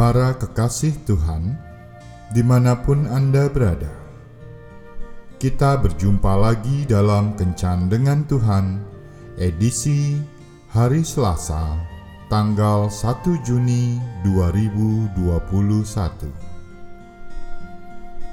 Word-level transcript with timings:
para 0.00 0.32
kekasih 0.32 0.96
Tuhan, 1.04 1.60
di 2.32 2.40
mana 2.40 2.72
pun 2.72 3.04
Anda 3.04 3.52
berada, 3.52 3.92
kita 5.36 5.76
berjumpa 5.76 6.40
lagi 6.40 6.88
dalam 6.88 7.36
Kencan 7.36 7.92
dengan 7.92 8.24
Tuhan, 8.24 8.80
edisi 9.36 10.16
hari 10.72 11.04
Selasa, 11.04 11.76
tanggal 12.32 12.88
1 12.88 13.44
Juni 13.44 14.00
2021. 14.24 16.32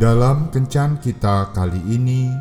Dalam 0.00 0.48
Kencan 0.48 0.96
kita 0.96 1.52
kali 1.52 1.84
ini, 1.92 2.32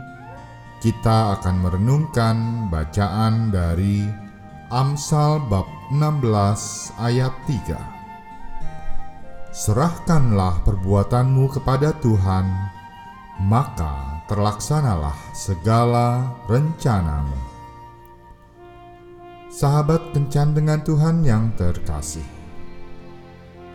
kita 0.79 1.35
akan 1.35 1.55
merenungkan 1.59 2.71
bacaan 2.71 3.51
dari 3.51 4.07
Amsal 4.71 5.43
bab 5.51 5.67
16 5.91 6.95
ayat 7.03 7.35
3. 7.43 7.98
Serahkanlah 9.59 10.63
perbuatanmu 10.63 11.51
kepada 11.51 11.91
Tuhan, 11.99 12.47
maka 13.43 14.23
terlaksanalah 14.31 15.35
segala 15.35 16.31
rencanamu. 16.47 17.35
Sahabat 19.51 20.15
kencan 20.15 20.55
dengan 20.55 20.79
Tuhan 20.79 21.27
yang 21.27 21.51
terkasih. 21.59 22.23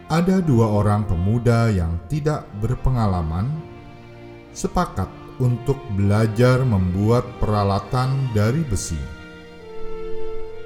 Ada 0.08 0.40
dua 0.40 0.72
orang 0.72 1.04
pemuda 1.04 1.68
yang 1.68 2.00
tidak 2.08 2.48
berpengalaman 2.64 3.52
sepakat 4.56 5.12
untuk 5.36 5.76
belajar 6.00 6.64
membuat 6.64 7.28
peralatan 7.36 8.32
dari 8.32 8.64
besi 8.64 9.23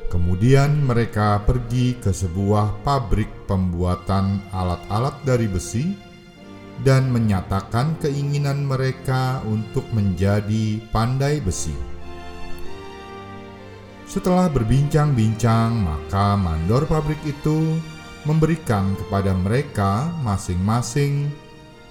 Kemudian 0.08 0.88
mereka 0.88 1.44
pergi 1.44 1.92
ke 2.00 2.16
sebuah 2.16 2.80
pabrik 2.80 3.28
pembuatan 3.44 4.40
alat-alat 4.56 5.20
dari 5.28 5.44
besi 5.44 5.92
dan 6.80 7.12
menyatakan 7.12 7.92
keinginan 8.00 8.64
mereka 8.64 9.44
untuk 9.44 9.84
menjadi 9.92 10.80
pandai 10.88 11.44
besi. 11.44 11.76
Setelah 14.08 14.48
berbincang-bincang, 14.48 15.84
maka 15.84 16.32
mandor 16.40 16.88
pabrik 16.88 17.20
itu 17.28 17.76
memberikan 18.24 18.96
kepada 18.96 19.36
mereka 19.36 20.08
masing-masing 20.24 21.28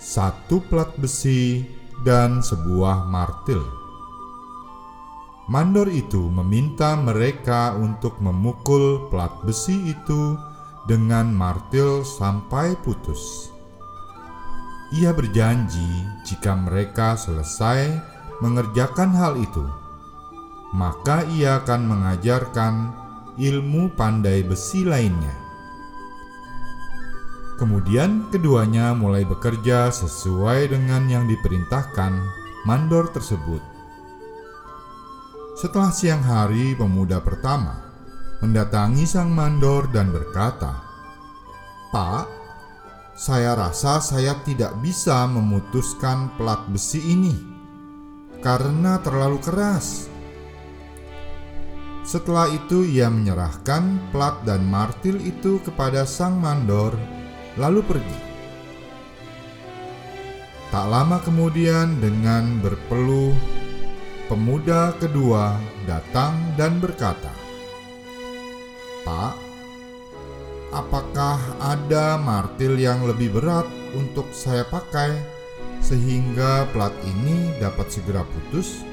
satu 0.02 0.58
plat 0.66 0.89
besi 0.97 1.70
dan 2.02 2.42
sebuah 2.42 3.05
martil. 3.05 3.86
Mandor 5.48 5.88
itu 5.88 6.28
meminta 6.28 7.00
mereka 7.00 7.72
untuk 7.80 8.20
memukul 8.20 9.08
plat 9.08 9.31
besi 9.48 9.95
itu 9.95 10.36
dengan 10.92 11.31
martil 11.31 12.04
sampai 12.04 12.76
putus. 12.84 13.48
Ia 14.92 15.16
berjanji 15.16 16.04
jika 16.28 16.52
mereka 16.52 17.16
selesai 17.16 17.95
mengerjakan 18.44 19.16
hal 19.16 19.39
itu, 19.39 19.64
maka 20.76 21.23
ia 21.31 21.64
akan 21.64 21.95
mengajarkan 21.95 22.73
ilmu 23.39 23.95
pandai 23.95 24.44
besi 24.44 24.84
lainnya. 24.84 25.36
Kemudian 27.56 28.28
keduanya 28.36 28.92
mulai 28.92 29.23
bekerja 29.23 29.95
sesuai 29.95 30.76
dengan 30.76 31.08
yang 31.08 31.23
diperintahkan 31.23 32.20
mandor 32.67 33.08
tersebut. 33.16 33.77
Setelah 35.58 35.89
siang 35.89 36.22
hari, 36.22 36.77
pemuda 36.77 37.17
pertama 37.17 37.81
mendatangi 38.45 39.09
sang 39.09 39.33
mandor 39.33 39.89
dan 39.89 40.14
berkata, 40.14 40.86
"Pak, 41.89 42.30
saya 43.17 43.58
rasa 43.58 43.98
saya 43.98 44.37
tidak 44.45 44.77
bisa 44.86 45.26
memutuskan 45.26 46.30
plat 46.37 46.61
besi 46.70 47.02
ini 47.02 47.33
karena 48.37 49.02
terlalu 49.02 49.42
keras." 49.42 50.05
Setelah 52.05 52.53
itu, 52.53 52.86
ia 52.86 53.09
menyerahkan 53.09 54.14
plat 54.14 54.37
dan 54.45 54.61
martil 54.61 55.17
itu 55.26 55.58
kepada 55.65 56.05
sang 56.05 56.37
mandor, 56.37 56.93
lalu 57.58 57.82
pergi. 57.82 58.20
Tak 60.70 60.86
lama 60.86 61.17
kemudian, 61.26 61.98
dengan 61.98 62.61
berpeluh 62.61 63.33
pemuda 64.27 64.92
kedua 64.99 65.55
datang 65.88 66.36
dan 66.60 66.83
berkata, 66.83 67.32
"Pak, 69.08 69.36
apakah 70.76 71.39
ada 71.64 72.20
martil 72.20 72.76
yang 72.76 73.08
lebih 73.08 73.32
berat 73.32 73.64
untuk 73.95 74.27
saya 74.36 74.67
pakai 74.67 75.15
sehingga 75.80 76.67
plat 76.76 76.92
ini 77.08 77.55
dapat 77.64 77.88
segera 77.88 78.27
putus?" 78.27 78.83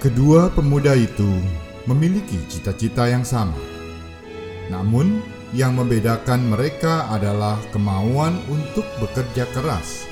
Kedua 0.00 0.52
pemuda 0.52 0.92
itu 0.96 1.28
memiliki 1.88 2.40
cita-cita 2.48 3.08
yang 3.08 3.24
sama. 3.24 3.56
Namun, 4.68 5.20
yang 5.56 5.76
membedakan 5.76 6.46
mereka 6.46 7.08
adalah 7.10 7.58
kemauan 7.72 8.38
untuk 8.48 8.86
bekerja 9.02 9.44
keras 9.50 10.09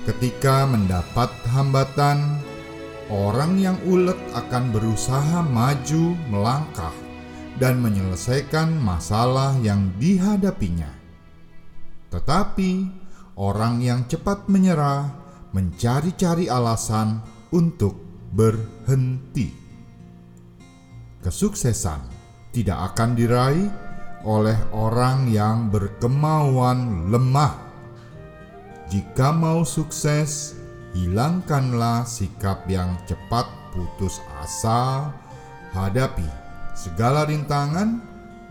Ketika 0.00 0.64
mendapat 0.64 1.28
hambatan, 1.52 2.40
orang 3.12 3.60
yang 3.60 3.76
ulet 3.84 4.16
akan 4.32 4.72
berusaha 4.72 5.44
maju 5.44 6.16
melangkah 6.32 6.96
dan 7.60 7.84
menyelesaikan 7.84 8.80
masalah 8.80 9.52
yang 9.60 9.92
dihadapinya. 10.00 10.88
Tetapi 12.08 12.70
orang 13.36 13.84
yang 13.84 14.08
cepat 14.08 14.48
menyerah 14.48 15.04
mencari-cari 15.52 16.48
alasan 16.48 17.20
untuk 17.52 17.92
berhenti. 18.32 19.52
Kesuksesan 21.20 22.00
tidak 22.56 22.96
akan 22.96 23.12
diraih 23.12 23.68
oleh 24.24 24.56
orang 24.72 25.28
yang 25.28 25.68
berkemauan 25.68 27.12
lemah 27.12 27.69
jika 28.90 29.30
mau 29.30 29.62
sukses, 29.62 30.58
hilangkanlah 30.98 32.02
sikap 32.02 32.66
yang 32.66 32.98
cepat 33.06 33.46
putus 33.70 34.18
asa, 34.42 35.14
hadapi 35.70 36.26
segala 36.74 37.22
rintangan, 37.22 38.02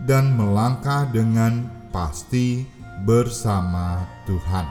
dan 0.08 0.32
melangkah 0.32 1.04
dengan 1.12 1.68
pasti 1.92 2.64
bersama 3.04 4.00
Tuhan. 4.24 4.64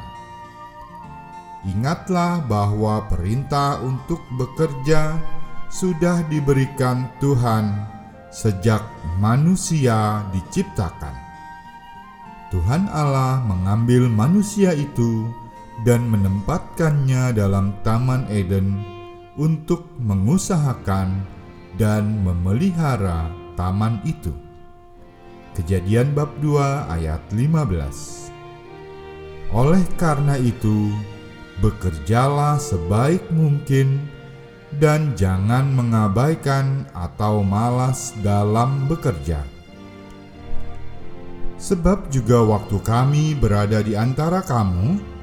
Ingatlah 1.70 2.42
bahwa 2.50 3.06
perintah 3.06 3.78
untuk 3.86 4.26
bekerja 4.42 5.22
sudah 5.70 6.26
diberikan 6.34 7.06
Tuhan 7.22 7.78
sejak 8.34 8.82
manusia 9.22 10.26
diciptakan. 10.34 11.14
Tuhan 12.50 12.90
Allah 12.90 13.46
mengambil 13.46 14.10
manusia 14.10 14.74
itu 14.74 15.30
dan 15.88 16.08
menempatkannya 16.12 17.32
dalam 17.32 17.72
Taman 17.86 18.28
Eden 18.28 18.80
untuk 19.40 19.88
mengusahakan 20.04 21.24
dan 21.80 22.24
memelihara 22.26 23.32
taman 23.56 24.04
itu. 24.04 24.36
Kejadian 25.56 26.12
bab 26.16 26.32
2 26.44 26.92
ayat 26.92 27.24
15 27.32 28.32
Oleh 29.56 29.82
karena 29.98 30.36
itu, 30.38 30.92
bekerjalah 31.64 32.60
sebaik 32.60 33.24
mungkin 33.34 34.08
dan 34.78 35.18
jangan 35.18 35.74
mengabaikan 35.74 36.86
atau 36.94 37.42
malas 37.42 38.14
dalam 38.22 38.86
bekerja. 38.86 39.42
Sebab 41.60 42.08
juga 42.14 42.40
waktu 42.46 42.78
kami 42.80 43.36
berada 43.36 43.84
di 43.84 43.98
antara 43.98 44.40
kamu, 44.46 45.19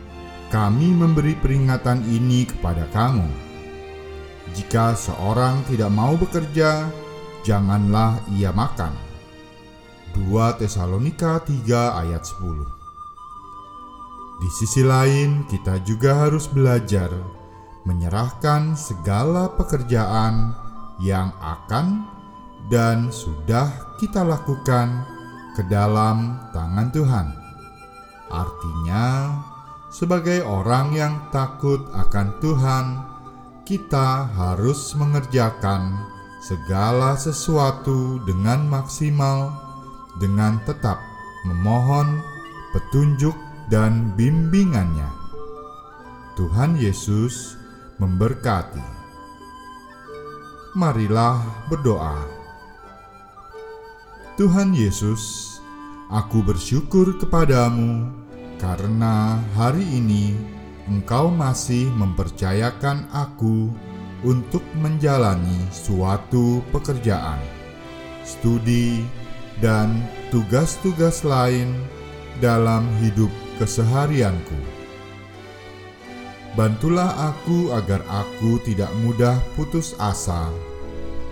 kami 0.47 0.95
memberi 0.95 1.35
peringatan 1.35 2.07
ini 2.07 2.47
kepada 2.47 2.87
kamu. 2.95 3.27
Jika 4.55 4.95
seorang 4.95 5.67
tidak 5.67 5.91
mau 5.91 6.15
bekerja, 6.15 6.87
janganlah 7.43 8.23
ia 8.39 8.55
makan. 8.55 8.95
2 10.17 10.33
Tesalonika 10.63 11.43
3 11.45 12.01
ayat 12.01 12.23
10 12.25 12.65
Di 14.41 14.49
sisi 14.55 14.81
lain, 14.87 15.45
kita 15.51 15.83
juga 15.85 16.25
harus 16.25 16.49
belajar 16.49 17.11
menyerahkan 17.85 18.75
segala 18.79 19.53
pekerjaan 19.55 20.57
yang 21.03 21.35
akan 21.39 22.07
dan 22.73 23.13
sudah 23.13 23.69
kita 24.01 24.25
lakukan 24.25 25.05
ke 25.55 25.63
dalam 25.69 26.37
tangan 26.53 26.89
Tuhan. 26.93 27.27
Artinya, 28.29 29.05
sebagai 29.91 30.43
orang 30.43 30.93
yang 30.95 31.15
takut 31.31 31.87
akan 31.95 32.37
Tuhan, 32.43 32.87
kita 33.67 34.31
harus 34.31 34.95
mengerjakan 34.95 35.99
segala 36.39 37.19
sesuatu 37.19 38.23
dengan 38.23 38.67
maksimal, 38.71 39.51
dengan 40.23 40.63
tetap 40.63 41.03
memohon 41.43 42.23
petunjuk 42.71 43.35
dan 43.67 44.15
bimbingannya. 44.15 45.11
Tuhan 46.39 46.79
Yesus 46.79 47.59
memberkati. 47.99 48.85
Marilah 50.77 51.41
berdoa. 51.73 52.21
Tuhan 54.37 54.77
Yesus, 54.77 55.57
aku 56.13 56.45
bersyukur 56.45 57.17
kepadamu 57.17 58.26
karena 58.57 59.41
hari 59.57 59.85
ini 59.85 60.37
Engkau 60.87 61.35
masih 61.35 61.91
mempercayakan 61.99 63.11
aku 63.11 63.75
untuk 64.23 64.63
menjalani 64.79 65.67
suatu 65.75 66.63
pekerjaan, 66.71 67.43
studi, 68.23 69.03
dan 69.59 69.99
tugas-tugas 70.31 71.27
lain 71.27 71.75
dalam 72.39 72.87
hidup 73.03 73.35
keseharianku. 73.59 74.63
Bantulah 76.55 77.35
aku 77.35 77.75
agar 77.75 78.01
aku 78.07 78.63
tidak 78.63 78.89
mudah 79.03 79.37
putus 79.59 79.93
asa 79.99 80.49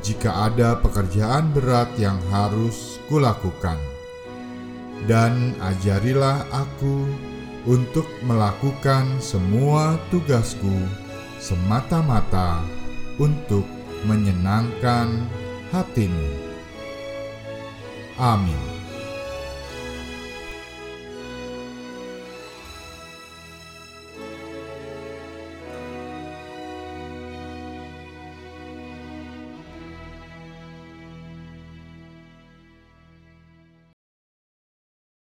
jika 0.04 0.50
ada 0.50 0.76
pekerjaan 0.82 1.54
berat 1.54 1.88
yang 1.96 2.18
harus 2.28 2.98
kulakukan. 3.08 3.93
Dan 5.04 5.52
ajarilah 5.60 6.48
aku 6.48 7.04
untuk 7.68 8.08
melakukan 8.24 9.20
semua 9.20 10.00
tugasku 10.08 10.72
semata-mata 11.40 12.64
untuk 13.20 13.68
menyenangkan 14.08 15.28
hatimu. 15.72 16.28
Amin. 18.16 18.73